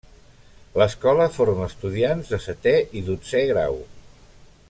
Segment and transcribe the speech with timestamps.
[0.81, 3.79] L'escola forma a estudiants de setè i dotzè grau.